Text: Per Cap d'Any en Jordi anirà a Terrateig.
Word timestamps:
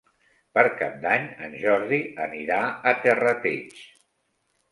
Per 0.57 0.61
Cap 0.77 0.93
d'Any 1.01 1.25
en 1.47 1.51
Jordi 1.65 1.99
anirà 2.25 2.61
a 2.93 2.93
Terrateig. 3.05 3.77